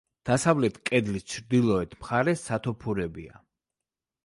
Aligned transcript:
დასავლეთ 0.27 0.79
კედლის 0.89 1.27
ჩრდილოეთ 1.33 1.95
მხარეს 2.01 2.47
სათოფურებია. 2.51 3.39